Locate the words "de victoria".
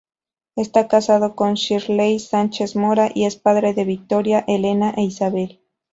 3.75-4.43